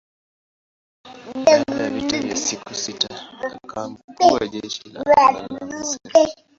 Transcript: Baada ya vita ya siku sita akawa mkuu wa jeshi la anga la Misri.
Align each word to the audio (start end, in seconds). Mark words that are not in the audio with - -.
Baada 1.45 1.83
ya 1.83 1.89
vita 1.89 2.17
ya 2.17 2.35
siku 2.35 2.73
sita 2.75 3.27
akawa 3.63 3.89
mkuu 3.89 4.33
wa 4.33 4.47
jeshi 4.47 4.89
la 4.89 5.01
anga 5.17 5.47
la 5.47 5.65
Misri. 5.67 6.13